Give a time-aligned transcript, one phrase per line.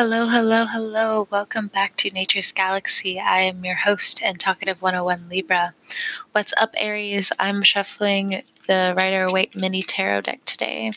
[0.00, 1.26] Hello, hello, hello.
[1.28, 3.18] Welcome back to Nature's Galaxy.
[3.18, 5.74] I am your host and Talkative 101 Libra.
[6.30, 7.32] What's up, Aries?
[7.36, 10.92] I'm shuffling the Rider Waite Mini Tarot deck today.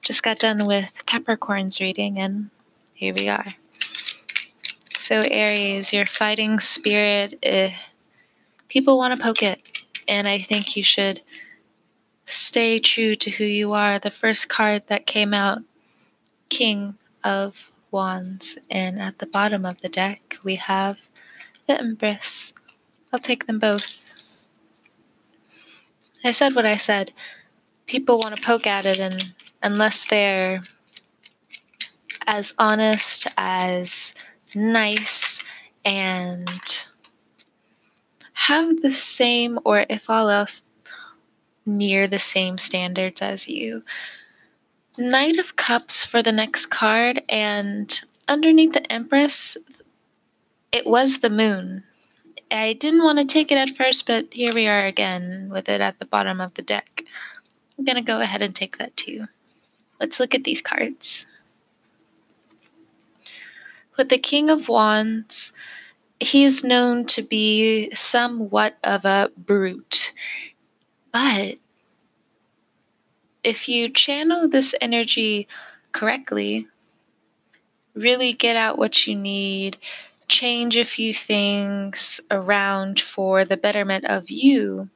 [0.00, 2.50] Just got done with Capricorn's reading, and
[2.94, 3.46] here we are.
[4.96, 7.72] So, Aries, your fighting spirit, eh,
[8.68, 9.60] people want to poke it,
[10.06, 11.20] and I think you should
[12.26, 13.98] stay true to who you are.
[13.98, 15.62] The first card that came out,
[16.48, 20.98] King of Wands, and at the bottom of the deck we have
[21.66, 22.54] the Empress.
[23.12, 23.98] I'll take them both.
[26.24, 27.12] I said what I said.
[27.86, 30.60] People want to poke at it, and unless they're
[32.26, 34.14] as honest, as
[34.54, 35.42] nice,
[35.84, 36.48] and
[38.32, 40.62] have the same, or if all else,
[41.66, 43.82] near the same standards as you,
[45.00, 49.56] Knight of Cups for the next card, and underneath the Empress,
[50.72, 51.84] it was the moon.
[52.50, 55.80] I didn't want to take it at first, but here we are again with it
[55.80, 57.02] at the bottom of the deck.
[57.78, 59.24] I'm going to go ahead and take that too.
[59.98, 61.24] Let's look at these cards.
[63.96, 65.54] With the King of Wands,
[66.18, 70.12] he's known to be somewhat of a brute,
[71.10, 71.54] but
[73.42, 75.48] if you channel this energy
[75.92, 76.66] correctly,
[77.94, 79.78] really get out what you need,
[80.28, 84.88] change a few things around for the betterment of you,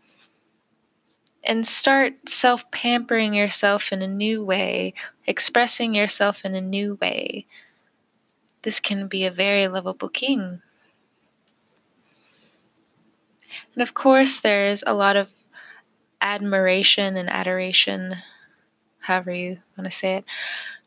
[1.42, 4.95] and start self pampering yourself in a new way,
[5.27, 7.47] expressing yourself in a new way,
[8.62, 10.62] this can be a very lovable king.
[13.75, 15.29] And of course, there's a lot of
[16.20, 18.17] admiration and adoration
[19.05, 20.25] however you want to say it,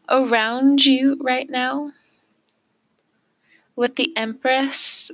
[0.09, 1.91] around you right now.
[3.75, 5.11] With the Empress,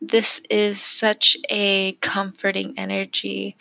[0.00, 3.56] this is such a comforting energy.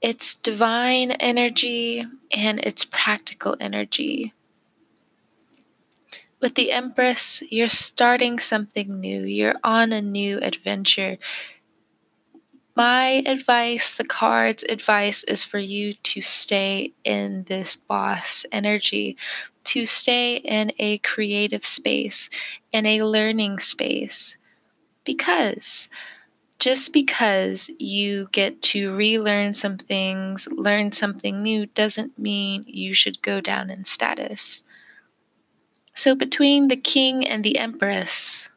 [0.00, 4.32] It's divine energy and it's practical energy.
[6.40, 9.22] With the Empress, you're starting something new.
[9.22, 11.18] You're on a new adventure.
[12.74, 19.18] My advice, the card's advice, is for you to stay in this boss energy,
[19.64, 22.30] to stay in a creative space,
[22.72, 24.38] in a learning space.
[25.04, 25.90] Because
[26.58, 33.20] just because you get to relearn some things, learn something new, doesn't mean you should
[33.20, 34.62] go down in status.
[35.94, 38.48] So, between the king and the empress,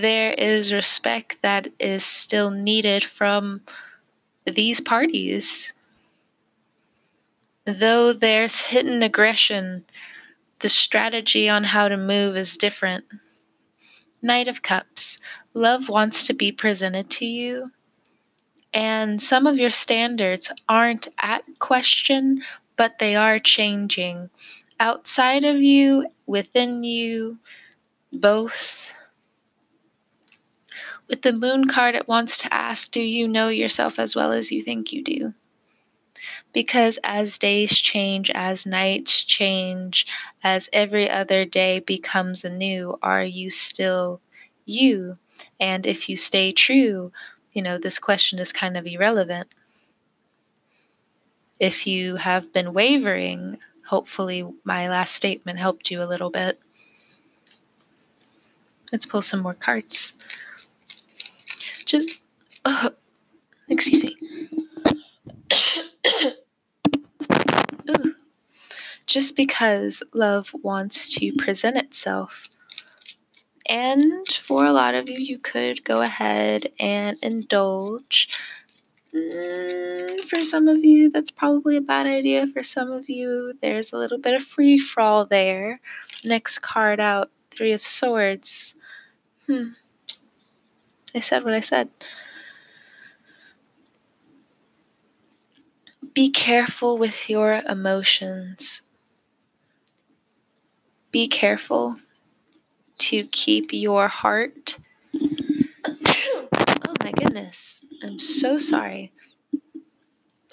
[0.00, 3.60] there is respect that is still needed from
[4.46, 5.72] these parties.
[7.66, 9.84] Though there's hidden aggression,
[10.60, 13.04] the strategy on how to move is different.
[14.22, 15.18] Knight of Cups,
[15.52, 17.70] love wants to be presented to you,
[18.72, 22.42] and some of your standards aren't at question,
[22.76, 24.30] but they are changing.
[24.80, 27.38] Outside of you, within you,
[28.12, 28.91] both
[31.08, 34.52] with the moon card, it wants to ask Do you know yourself as well as
[34.52, 35.34] you think you do?
[36.52, 40.06] Because as days change, as nights change,
[40.42, 44.20] as every other day becomes anew, are you still
[44.64, 45.16] you?
[45.58, 47.12] And if you stay true,
[47.52, 49.48] you know, this question is kind of irrelevant.
[51.58, 56.60] If you have been wavering, hopefully my last statement helped you a little bit.
[58.90, 60.12] Let's pull some more cards
[61.92, 62.22] just
[62.64, 62.88] uh,
[63.68, 64.16] excuse me.
[67.90, 68.14] Ooh.
[69.06, 72.48] just because love wants to present itself.
[73.68, 78.30] And for a lot of you you could go ahead and indulge.
[79.14, 82.46] Mm, for some of you that's probably a bad idea.
[82.46, 85.78] For some of you there's a little bit of free for all there.
[86.24, 88.76] Next card out three of swords.
[89.46, 89.72] Hmm
[91.14, 91.88] I said what I said.
[96.14, 98.82] Be careful with your emotions.
[101.10, 101.96] Be careful
[102.98, 104.78] to keep your heart.
[105.14, 107.84] oh my goodness.
[108.02, 109.12] I'm so sorry.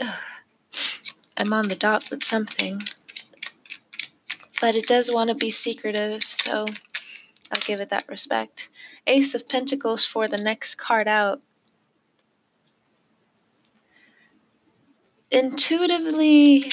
[0.01, 0.07] Ugh.
[1.37, 2.81] I'm on the dot with something.
[4.59, 6.65] But it does want to be secretive, so
[7.51, 8.69] I'll give it that respect.
[9.07, 11.41] Ace of Pentacles for the next card out.
[15.31, 16.71] Intuitively,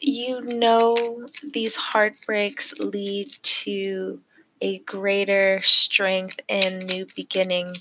[0.00, 4.20] you know these heartbreaks lead to
[4.60, 7.74] a greater strength and new beginning.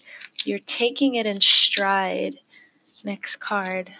[0.45, 2.35] You're taking it in stride.
[3.03, 3.91] Next card.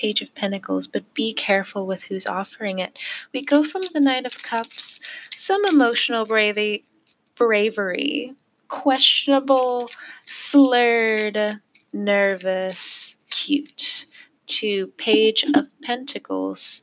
[0.00, 2.98] Page of Pentacles, but be careful with who's offering it.
[3.34, 5.00] We go from the Knight of Cups,
[5.36, 6.86] some emotional bravery,
[7.34, 8.34] bravery
[8.70, 9.90] questionable,
[10.26, 11.60] slurred,
[11.92, 14.06] nervous, cute,
[14.46, 16.82] to Page of Pentacles,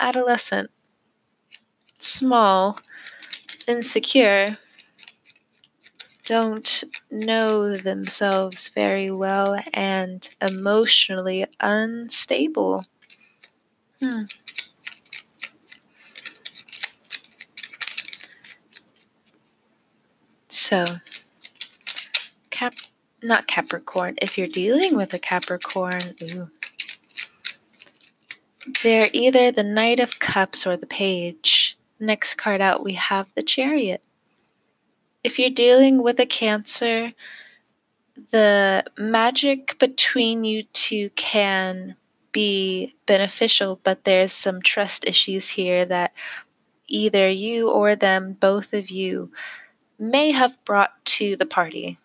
[0.00, 0.70] adolescent,
[2.00, 2.80] small,
[3.68, 4.56] insecure,
[6.24, 12.84] don't know themselves very well, and emotionally unstable.
[14.00, 14.22] Hmm.
[20.48, 20.84] So,
[22.50, 22.74] Cap,
[23.22, 24.16] not Capricorn.
[24.20, 26.50] If you're dealing with a Capricorn, ooh,
[28.82, 31.76] they're either the Knight of Cups or the Page.
[31.98, 34.02] Next card out, we have the Chariot.
[35.24, 37.12] If you're dealing with a Cancer,
[38.30, 41.96] the magic between you two can
[42.32, 46.12] be beneficial, but there's some trust issues here that
[46.88, 49.30] either you or them, both of you,
[49.98, 51.98] may have brought to the party.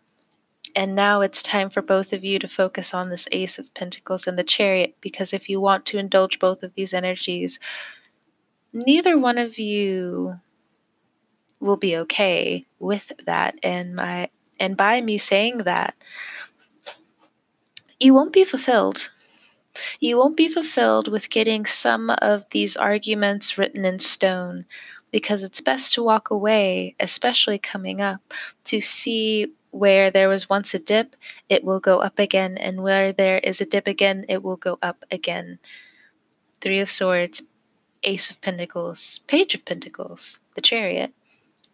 [0.75, 4.27] And now it's time for both of you to focus on this Ace of Pentacles
[4.27, 7.59] and the Chariot, because if you want to indulge both of these energies,
[8.71, 10.39] neither one of you
[11.59, 13.59] will be okay with that.
[13.63, 15.95] And my and by me saying that,
[17.99, 19.11] you won't be fulfilled.
[19.99, 24.65] You won't be fulfilled with getting some of these arguments written in stone
[25.11, 28.33] because it's best to walk away, especially coming up,
[28.65, 31.15] to see where there was once a dip,
[31.49, 34.77] it will go up again, and where there is a dip again, it will go
[34.81, 35.59] up again.
[36.61, 37.43] Three of Swords,
[38.03, 41.13] Ace of Pentacles, Page of Pentacles, the Chariot.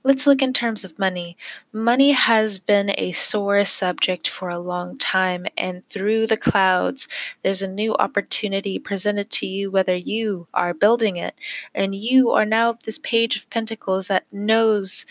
[0.05, 1.38] Let's look in terms of money.
[1.71, 7.07] Money has been a sore subject for a long time, and through the clouds,
[7.41, 11.35] there's a new opportunity presented to you, whether you are building it,
[11.73, 15.05] and you are now this page of pentacles that knows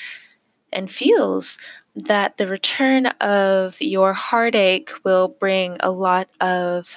[0.70, 1.56] and feels
[1.96, 6.94] that the return of your heartache will bring a lot of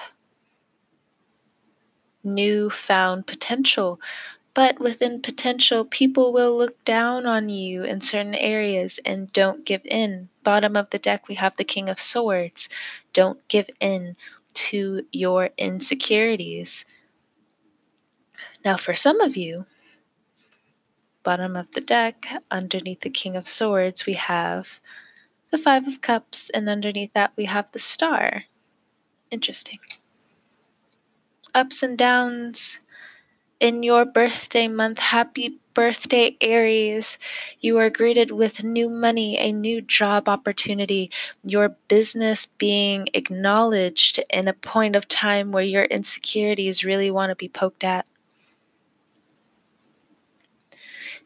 [2.26, 4.02] newfound potential
[4.56, 9.82] but within potential, people will look down on you in certain areas and don't give
[9.84, 10.30] in.
[10.44, 12.70] Bottom of the deck, we have the King of Swords.
[13.12, 14.16] Don't give in
[14.54, 16.86] to your insecurities.
[18.64, 19.66] Now, for some of you,
[21.22, 24.80] bottom of the deck, underneath the King of Swords, we have
[25.52, 28.46] the Five of Cups, and underneath that, we have the Star.
[29.30, 29.80] Interesting.
[31.54, 32.80] Ups and downs
[33.60, 35.00] in your birthday month.
[35.00, 37.18] Happy birthday, Aries.
[37.60, 41.12] You are greeted with new money, a new job opportunity,
[41.44, 47.36] your business being acknowledged in a point of time where your insecurities really want to
[47.36, 48.06] be poked at.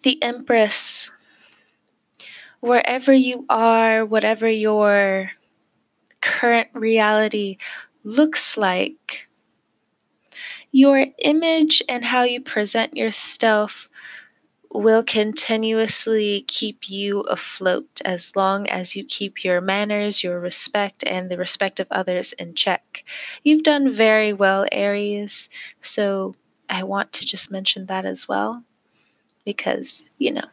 [0.04, 1.10] The Empress.
[2.62, 5.32] Wherever you are, whatever your
[6.22, 7.58] current reality
[8.04, 9.29] looks like,
[10.72, 13.90] your image and how you present yourself
[14.72, 21.30] will continuously keep you afloat as long as you keep your manners, your respect, and
[21.30, 23.04] the respect of others in check.
[23.44, 25.50] You've done very well, Aries,
[25.82, 26.36] so
[26.70, 28.64] I want to just mention that as well
[29.44, 30.48] because, you know.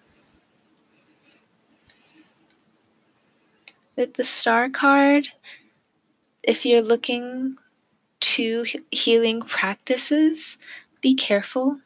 [3.97, 5.29] With the star card,
[6.43, 7.59] if you're looking
[8.21, 10.59] to healing practices,
[11.01, 11.79] be careful.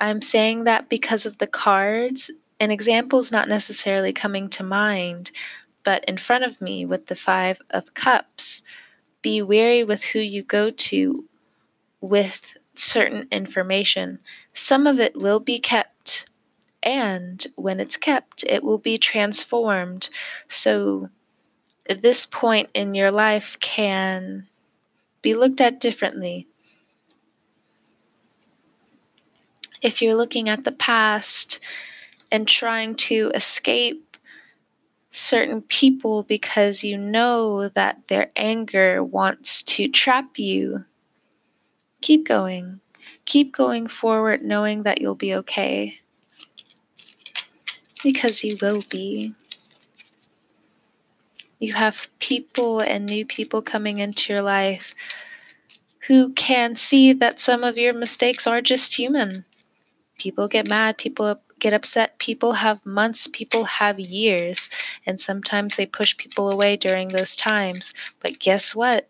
[0.00, 2.30] I'm saying that because of the cards.
[2.60, 5.30] An example is not necessarily coming to mind,
[5.82, 8.62] but in front of me with the Five of Cups,
[9.22, 11.24] be wary with who you go to
[12.00, 14.18] with certain information.
[14.52, 16.26] Some of it will be kept,
[16.82, 20.10] and when it's kept, it will be transformed.
[20.48, 21.08] So,
[21.88, 24.46] this point in your life can
[25.24, 26.46] be looked at differently.
[29.80, 31.60] If you're looking at the past
[32.30, 34.18] and trying to escape
[35.10, 40.84] certain people because you know that their anger wants to trap you,
[42.02, 42.80] keep going.
[43.24, 46.00] Keep going forward knowing that you'll be okay.
[48.02, 49.34] Because you will be.
[51.64, 54.94] You have people and new people coming into your life
[56.06, 59.44] who can see that some of your mistakes are just human.
[60.18, 64.68] People get mad, people get upset, people have months, people have years,
[65.06, 67.94] and sometimes they push people away during those times.
[68.20, 69.08] But guess what?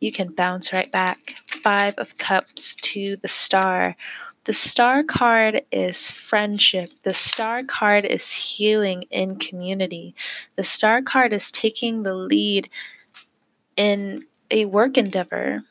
[0.00, 1.34] You can bounce right back.
[1.46, 3.96] Five of Cups to the Star.
[4.44, 6.90] The Star card is friendship.
[7.02, 10.14] The Star card is healing in community.
[10.54, 12.68] The Star card is taking the lead
[13.76, 15.62] in a work endeavor.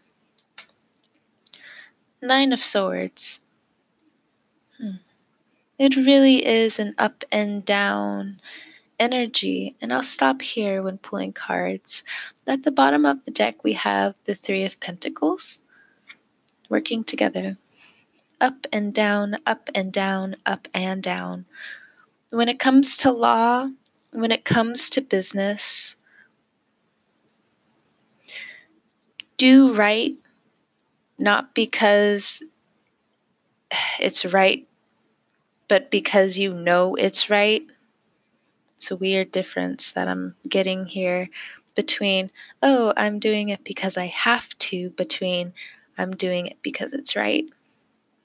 [2.25, 3.39] Nine of Swords.
[4.79, 4.98] Hmm.
[5.77, 8.39] It really is an up and down
[9.00, 9.75] energy.
[9.82, 12.03] And I'll stop here when pulling cards.
[12.48, 15.62] At the bottom of the deck, we have the Three of Pentacles
[16.70, 17.58] working together.
[18.41, 21.46] Up and down, up and down, up and down.
[22.32, 23.70] When it comes to law,
[24.12, 25.96] when it comes to business,
[29.38, 30.15] do right
[31.17, 32.43] not because
[34.00, 34.67] it's right,
[35.67, 37.65] but because you know it's right.
[38.77, 41.29] It's a weird difference that I'm getting here
[41.75, 42.31] between,
[42.62, 45.53] oh, I'm doing it because I have to, between
[45.98, 47.45] I'm doing it because it's right.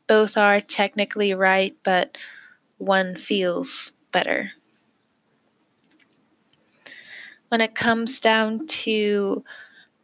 [0.06, 2.18] Both are technically right, but
[2.78, 4.50] one feels better.
[7.49, 9.44] When it comes down to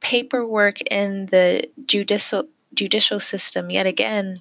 [0.00, 4.40] paperwork in the judicial judicial system, yet again,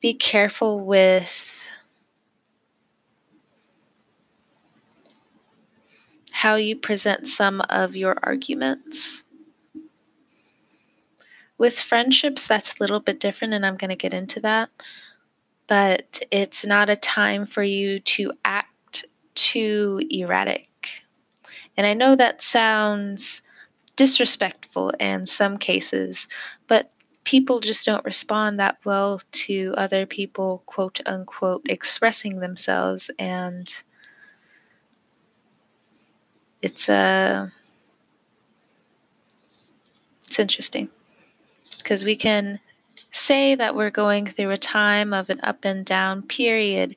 [0.00, 1.62] be careful with
[6.32, 9.22] how you present some of your arguments.
[11.56, 14.70] With friendships, that's a little bit different, and I'm going to get into that.
[15.68, 19.06] But it's not a time for you to act
[19.36, 20.68] too erratic.
[21.76, 23.42] And I know that sounds
[23.94, 26.28] disrespectful in some cases,
[26.66, 26.90] but
[27.24, 33.10] people just don't respond that well to other people, quote unquote, expressing themselves.
[33.18, 33.72] And
[36.60, 36.94] it's a.
[36.94, 37.48] Uh,
[40.26, 40.88] it's interesting
[41.78, 42.58] because we can
[43.12, 46.96] say that we're going through a time of an up and down period,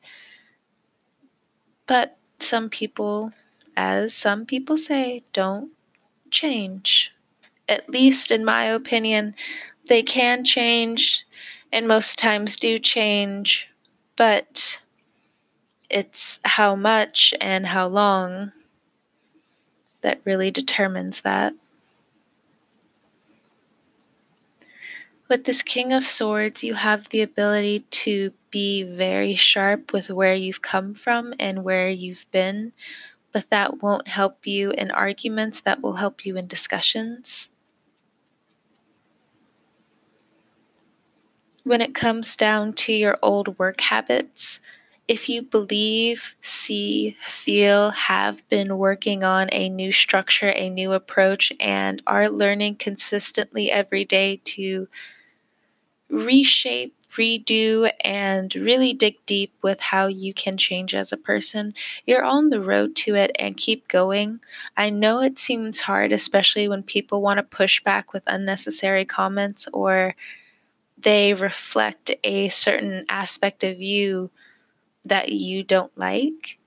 [1.86, 3.32] but some people,
[3.76, 5.72] as some people say, don't
[6.32, 7.12] change.
[7.68, 9.36] At least in my opinion,
[9.88, 11.26] they can change
[11.72, 13.68] and most times do change,
[14.16, 14.82] but
[15.90, 18.52] it's how much and how long
[20.02, 21.54] that really determines that.
[25.28, 30.36] With this King of Swords, you have the ability to be very sharp with where
[30.36, 32.72] you've come from and where you've been,
[33.32, 37.50] but that won't help you in arguments, that will help you in discussions.
[41.66, 44.60] When it comes down to your old work habits,
[45.08, 51.52] if you believe, see, feel, have been working on a new structure, a new approach,
[51.60, 54.88] and are learning consistently every day to
[56.08, 61.74] reshape, redo, and really dig deep with how you can change as a person,
[62.06, 64.40] you're on the road to it and keep going.
[64.78, 69.68] I know it seems hard, especially when people want to push back with unnecessary comments
[69.74, 70.16] or
[70.98, 74.32] they reflect a certain aspect of you
[75.06, 76.58] that you don't like.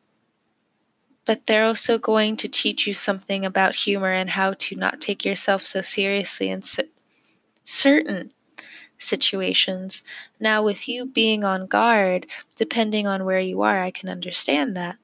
[1.25, 5.25] But they're also going to teach you something about humor and how to not take
[5.25, 6.63] yourself so seriously in
[7.65, 8.33] certain
[8.99, 10.03] situations.
[10.41, 14.97] Now, with you being on guard, depending on where you are, I can understand that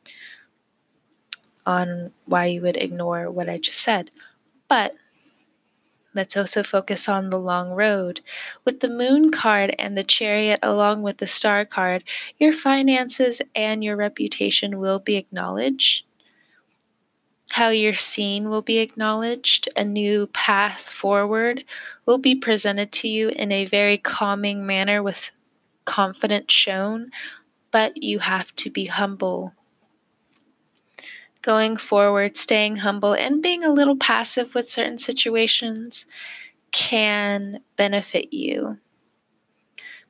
[1.66, 4.10] on why you would ignore what I just said.
[4.68, 4.94] But
[6.14, 8.20] let's also focus on the long road.
[8.64, 12.04] With the moon card and the chariot, along with the star card,
[12.38, 16.04] your finances and your reputation will be acknowledged
[17.54, 19.68] how you're seen will be acknowledged.
[19.76, 21.62] A new path forward
[22.04, 25.30] will be presented to you in a very calming manner with
[25.84, 27.12] confidence shown,
[27.70, 29.52] but you have to be humble.
[31.44, 36.06] Going forward, staying humble and being a little passive with certain situations
[36.72, 38.78] can benefit you.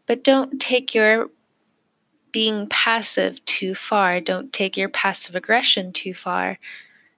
[0.07, 1.31] But don't take your
[2.31, 4.21] being passive too far.
[4.21, 6.59] Don't take your passive aggression too far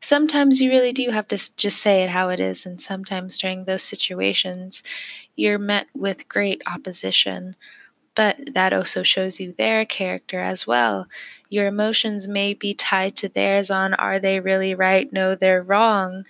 [0.01, 3.65] sometimes you really do have to just say it how it is, and sometimes during
[3.65, 4.83] those situations,
[5.35, 7.57] you're met with great opposition.
[8.17, 11.07] But that also shows you their character as well.
[11.51, 15.13] Your emotions may be tied to theirs on are they really right?
[15.13, 16.25] No, they're wrong.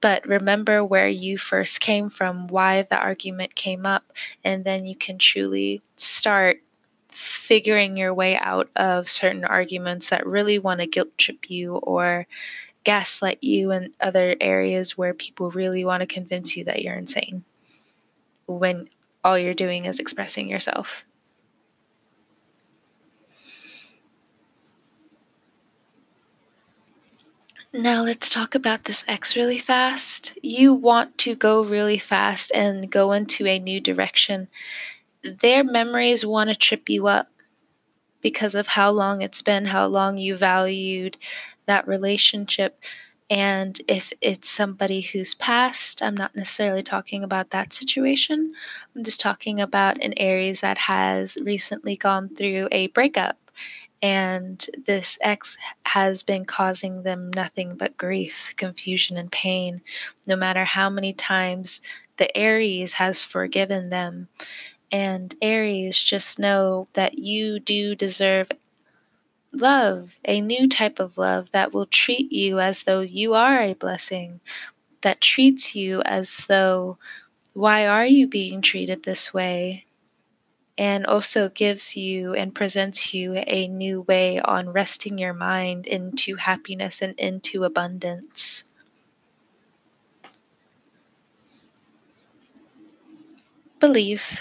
[0.00, 4.04] but remember where you first came from, why the argument came up,
[4.44, 6.58] and then you can truly start
[7.08, 12.26] figuring your way out of certain arguments that really want to guilt trip you or
[12.84, 17.42] gaslight you in other areas where people really want to convince you that you're insane
[18.46, 18.88] when
[19.26, 21.04] all you're doing is expressing yourself.
[27.72, 30.38] Now let's talk about this ex really fast.
[30.42, 34.48] You want to go really fast and go into a new direction.
[35.22, 37.28] Their memories want to trip you up
[38.22, 41.16] because of how long it's been, how long you valued
[41.66, 42.78] that relationship.
[43.28, 48.54] And if it's somebody who's passed, I'm not necessarily talking about that situation.
[48.94, 53.36] I'm just talking about an Aries that has recently gone through a breakup
[54.02, 59.80] and this ex has been causing them nothing but grief, confusion, and pain,
[60.26, 61.80] no matter how many times
[62.18, 64.28] the Aries has forgiven them.
[64.92, 68.48] And Aries, just know that you do deserve
[69.52, 73.74] love, a new type of love that will treat you as though you are a
[73.74, 74.40] blessing,
[75.02, 76.98] that treats you as though,
[77.54, 79.86] why are you being treated this way?
[80.78, 86.36] and also gives you and presents you a new way on resting your mind into
[86.36, 88.64] happiness and into abundance.
[93.80, 94.40] Believe,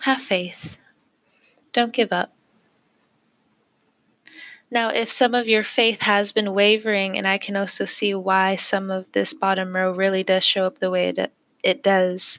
[0.00, 0.76] have faith,
[1.72, 2.32] don't give up.
[4.72, 8.56] Now, if some of your faith has been wavering, and I can also see why
[8.56, 11.30] some of this bottom row really does show up the way it,
[11.62, 12.38] it does,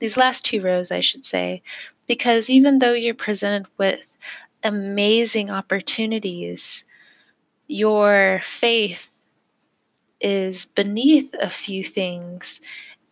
[0.00, 1.62] these last two rows, I should say,
[2.06, 4.16] because even though you're presented with
[4.64, 6.84] amazing opportunities,
[7.68, 9.10] your faith
[10.18, 12.62] is beneath a few things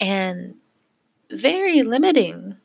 [0.00, 0.54] and
[1.30, 2.56] very limiting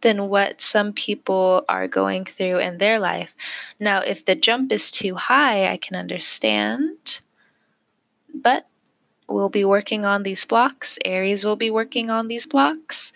[0.00, 3.34] than what some people are going through in their life.
[3.78, 7.20] Now, if the jump is too high, I can understand,
[8.32, 8.66] but
[9.28, 10.98] we'll be working on these blocks.
[11.04, 13.12] Aries will be working on these blocks.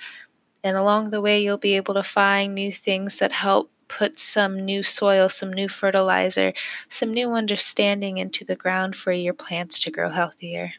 [0.62, 4.64] And along the way, you'll be able to find new things that help put some
[4.64, 6.54] new soil, some new fertilizer,
[6.88, 10.72] some new understanding into the ground for your plants to grow healthier.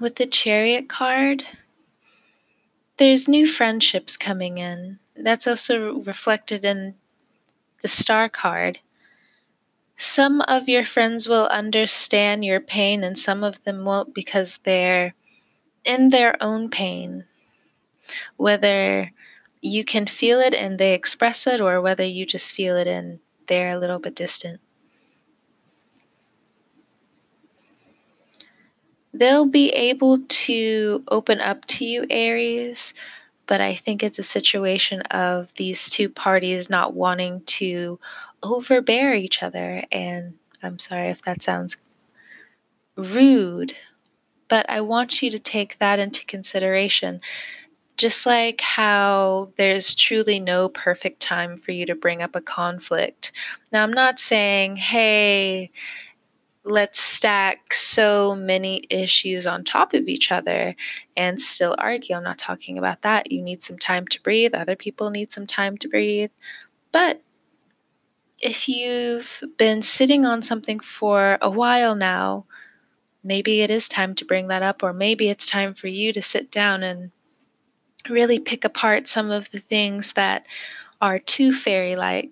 [0.00, 1.44] With the chariot card,
[2.98, 5.00] there's new friendships coming in.
[5.16, 6.94] That's also reflected in
[7.82, 8.78] the star card.
[9.96, 15.14] Some of your friends will understand your pain, and some of them won't because they're
[15.84, 17.24] in their own pain.
[18.36, 19.12] Whether
[19.60, 23.18] you can feel it and they express it, or whether you just feel it and
[23.48, 24.60] they're a little bit distant.
[29.14, 32.94] They'll be able to open up to you, Aries,
[33.46, 37.98] but I think it's a situation of these two parties not wanting to
[38.42, 39.82] overbear each other.
[39.90, 41.76] And I'm sorry if that sounds
[42.96, 43.72] rude,
[44.48, 47.20] but I want you to take that into consideration.
[47.96, 53.32] Just like how there's truly no perfect time for you to bring up a conflict.
[53.72, 55.72] Now, I'm not saying, hey,
[56.68, 60.76] let's stack so many issues on top of each other
[61.16, 62.14] and still argue.
[62.14, 63.32] I'm not talking about that.
[63.32, 64.54] You need some time to breathe.
[64.54, 66.30] Other people need some time to breathe.
[66.92, 67.22] But
[68.40, 72.44] if you've been sitting on something for a while now,
[73.24, 76.22] maybe it is time to bring that up, or maybe it's time for you to
[76.22, 77.10] sit down and
[78.08, 80.46] really pick apart some of the things that
[81.00, 82.30] are too fairy like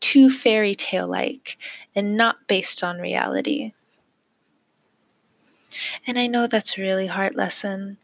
[0.00, 1.58] too fairy tale like
[1.94, 3.72] and not based on reality.
[6.06, 7.98] And I know that's a really hard lesson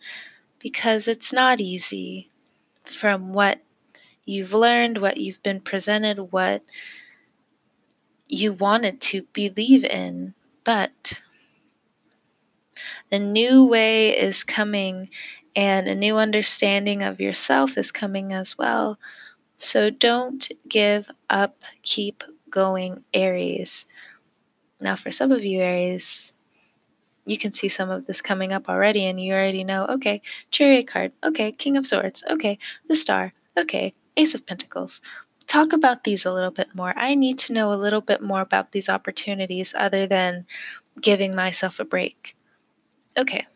[0.59, 2.29] because it's not easy
[2.85, 3.61] from what
[4.25, 6.63] you've learned, what you've been presented, what
[8.29, 10.35] you wanted to believe in.
[10.65, 11.21] But
[13.11, 15.11] a new way is coming
[15.55, 18.99] and a new understanding of yourself is coming as well.
[19.57, 23.87] So don't give up, keep going, Aries.
[24.81, 26.33] Now, for some of you, Aries,
[27.25, 30.87] you can see some of this coming up already, and you already know okay, Chariot
[30.87, 32.59] card, okay, King of Swords, okay,
[32.89, 35.03] the Star, okay, Ace of Pentacles.
[35.47, 36.93] Talk about these a little bit more.
[36.97, 40.47] I need to know a little bit more about these opportunities other than
[41.01, 42.37] giving myself a break.
[43.17, 43.47] Okay,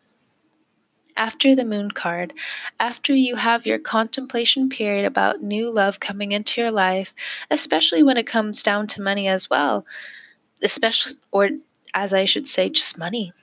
[1.17, 2.33] after the moon card,
[2.79, 7.13] after you have your contemplation period about new love coming into your life,
[7.49, 9.85] especially when it comes down to money as well,
[10.61, 11.49] especially, or
[11.93, 13.33] as I should say, just money.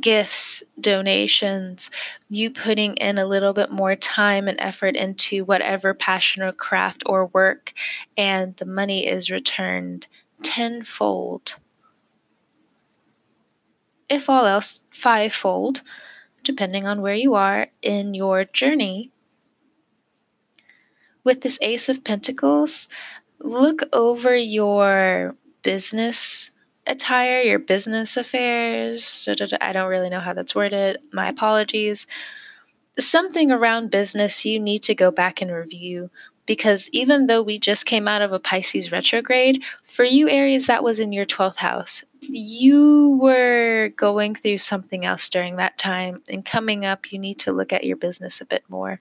[0.00, 1.90] Gifts, donations,
[2.28, 7.04] you putting in a little bit more time and effort into whatever passion or craft
[7.06, 7.72] or work,
[8.16, 10.08] and the money is returned
[10.42, 11.54] tenfold.
[14.08, 15.82] If all else, fivefold,
[16.42, 19.10] depending on where you are in your journey.
[21.24, 22.88] With this Ace of Pentacles,
[23.40, 26.50] look over your business
[26.86, 29.28] attire, your business affairs.
[29.60, 30.98] I don't really know how that's worded.
[31.12, 32.06] My apologies.
[32.98, 36.10] Something around business you need to go back and review
[36.46, 40.84] because even though we just came out of a Pisces retrograde, for you Aries, that
[40.84, 42.04] was in your 12th house.
[42.20, 47.52] You were going through something else during that time, and coming up, you need to
[47.52, 49.00] look at your business a bit more.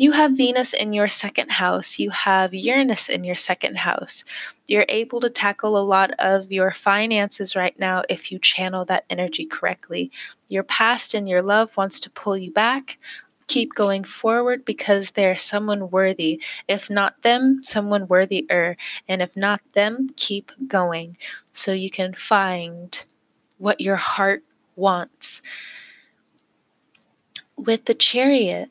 [0.00, 4.24] You have Venus in your second house, you have Uranus in your second house.
[4.66, 9.04] You're able to tackle a lot of your finances right now if you channel that
[9.10, 10.10] energy correctly.
[10.48, 12.96] Your past and your love wants to pull you back.
[13.46, 16.40] Keep going forward because there's someone worthy.
[16.66, 18.78] If not them, someone worthier.
[19.06, 21.18] And if not them, keep going
[21.52, 23.04] so you can find
[23.58, 24.44] what your heart
[24.76, 25.42] wants.
[27.58, 28.70] With the chariot,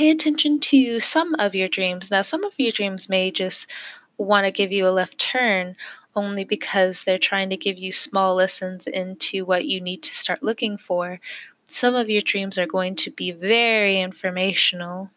[0.00, 2.10] pay attention to some of your dreams.
[2.10, 3.70] Now, some of your dreams may just
[4.16, 5.76] want to give you a left turn
[6.16, 10.42] only because they're trying to give you small lessons into what you need to start
[10.42, 11.20] looking for.
[11.66, 15.10] Some of your dreams are going to be very informational,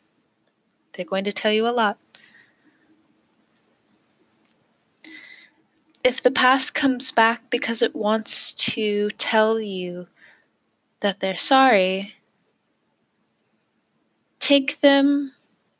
[0.91, 1.97] they're going to tell you a lot.
[6.03, 10.07] If the past comes back because it wants to tell you
[10.99, 12.13] that they're sorry,
[14.43, 15.31] Take them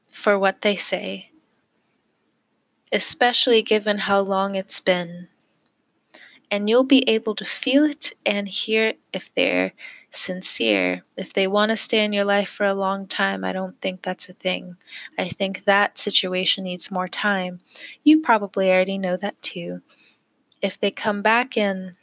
[0.10, 1.32] for what they say,
[2.93, 5.28] especially given how long it's been.
[6.49, 9.73] And you'll be able to feel it and hear it if they're
[10.12, 11.04] sincere.
[11.17, 14.02] If they want to stay in your life for a long time, I don't think
[14.02, 14.78] that's a thing.
[15.17, 17.60] I think that situation needs more time.
[18.06, 19.82] You probably already know that too.
[20.62, 21.95] If they come back and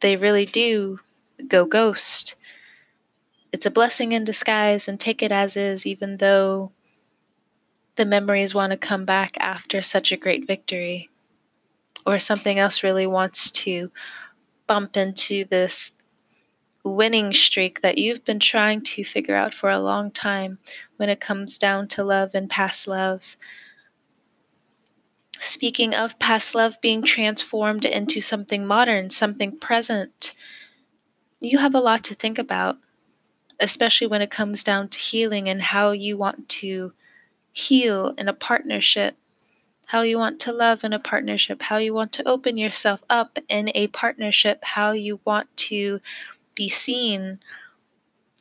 [0.00, 0.98] they really do
[1.46, 2.34] go ghost,
[3.56, 6.72] it's a blessing in disguise and take it as is, even though
[7.96, 11.08] the memories want to come back after such a great victory.
[12.04, 13.90] Or something else really wants to
[14.66, 15.92] bump into this
[16.84, 20.58] winning streak that you've been trying to figure out for a long time
[20.98, 23.38] when it comes down to love and past love.
[25.40, 30.34] Speaking of past love being transformed into something modern, something present,
[31.40, 32.76] you have a lot to think about
[33.60, 36.92] especially when it comes down to healing and how you want to
[37.52, 39.16] heal in a partnership,
[39.86, 43.38] how you want to love in a partnership, how you want to open yourself up
[43.48, 46.00] in a partnership, how you want to
[46.54, 47.38] be seen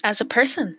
[0.04, 0.78] as a person.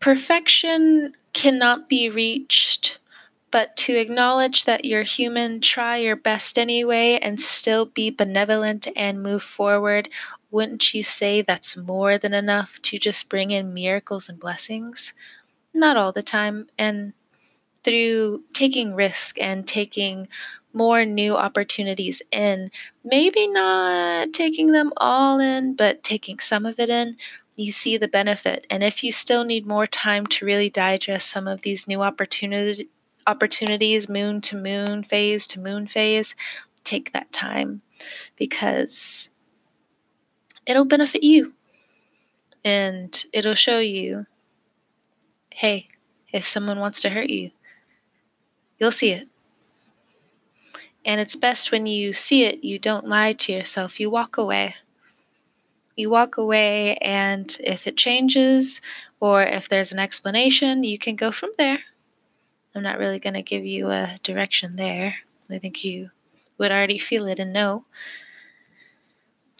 [0.00, 2.98] Perfection cannot be reached
[3.54, 9.22] but to acknowledge that you're human, try your best anyway, and still be benevolent and
[9.22, 10.08] move forward,
[10.50, 15.14] wouldn't you say that's more than enough to just bring in miracles and blessings?
[15.72, 17.12] Not all the time, and
[17.84, 20.26] through taking risk and taking
[20.72, 22.72] more new opportunities in,
[23.04, 27.16] maybe not taking them all in, but taking some of it in,
[27.54, 28.66] you see the benefit.
[28.68, 32.82] And if you still need more time to really digest some of these new opportunities
[33.26, 36.34] opportunities, moon to moon phase to moon phase,
[36.84, 37.82] take that time
[38.36, 39.30] because
[40.66, 41.52] it'll benefit you
[42.64, 44.26] and it'll show you
[45.54, 45.86] hey,
[46.32, 47.52] if someone wants to hurt you,
[48.78, 49.28] you'll see it.
[51.04, 54.74] And it's best when you see it, you don't lie to yourself, you walk away.
[55.96, 58.80] You walk away, and if it changes
[59.20, 61.78] or if there's an explanation, you can go from there.
[62.74, 65.16] I'm not really going to give you a direction there.
[65.50, 66.10] I think you
[66.58, 67.84] would already feel it and know.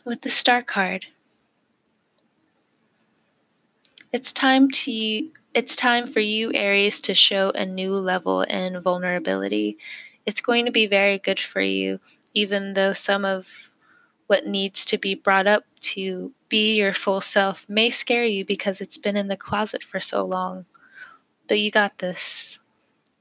[0.04, 1.06] With the star card,
[4.12, 9.78] it's time to it's time for you Aries to show a new level in vulnerability.
[10.26, 12.00] It's going to be very good for you
[12.34, 13.46] even though some of
[14.26, 18.80] what needs to be brought up to be your full self may scare you because
[18.80, 20.66] it's been in the closet for so long.
[21.46, 22.58] But you got this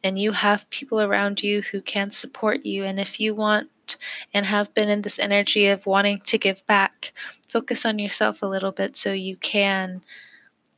[0.03, 2.83] and you have people around you who can support you.
[2.83, 3.97] And if you want
[4.33, 7.13] and have been in this energy of wanting to give back,
[7.47, 10.01] focus on yourself a little bit so you can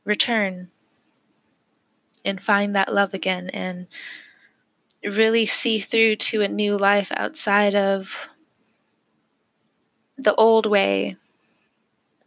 [0.04, 0.68] return
[2.24, 3.86] and find that love again and
[5.04, 8.28] really see through to a new life outside of
[10.18, 11.16] the old way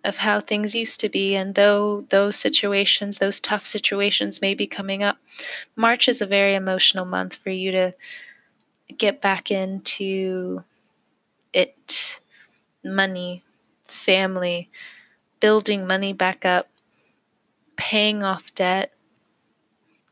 [0.04, 1.36] of how things used to be.
[1.36, 5.18] And though those situations, those tough situations may be coming up,
[5.76, 7.94] March is a very emotional month for you to
[8.98, 10.64] get back into
[11.54, 12.20] it
[12.84, 13.44] money,
[13.88, 14.70] family,
[15.40, 16.68] building money back up,
[17.76, 18.94] paying off debt,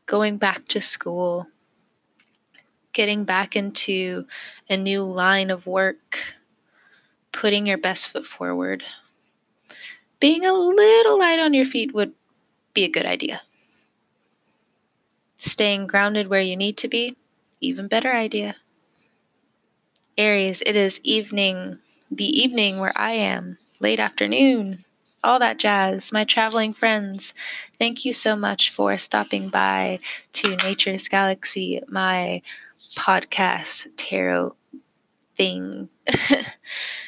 [0.06, 1.46] going back to school,
[2.92, 4.26] getting back into
[4.68, 6.18] a new line of work,
[7.32, 8.82] putting your best foot forward.
[10.20, 12.14] Being a little light on your feet would
[12.74, 13.42] be a good idea.
[15.38, 17.16] Staying grounded where you need to be,
[17.60, 18.54] even better idea.
[20.18, 21.78] Aries, it is evening,
[22.10, 24.84] the evening where I am, late afternoon,
[25.24, 26.12] all that jazz.
[26.12, 27.32] My traveling friends,
[27.78, 30.00] thank you so much for stopping by
[30.34, 32.42] to Nature's Galaxy, my
[32.96, 34.54] podcast tarot
[35.36, 35.88] thing.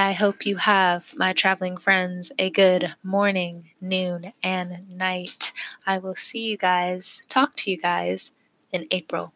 [0.00, 5.52] I hope you have, my traveling friends, a good morning, noon, and night.
[5.86, 8.30] I will see you guys, talk to you guys
[8.72, 9.34] in April.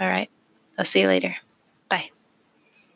[0.00, 0.30] All right.
[0.78, 1.36] I'll see you later.
[1.90, 2.12] Bye.